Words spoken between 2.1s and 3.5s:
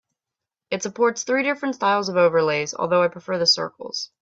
overlays, although I prefer the